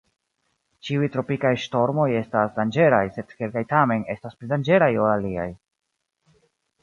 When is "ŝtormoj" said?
1.63-2.07